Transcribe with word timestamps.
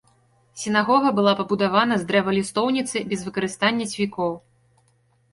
Сінагога 0.59 1.09
была 1.17 1.33
пабудавана 1.41 1.97
з 2.01 2.07
дрэва 2.11 2.31
лістоўніцы 2.37 2.97
без 3.11 3.21
выкарыстання 3.27 3.85
цвікоў. 3.93 4.33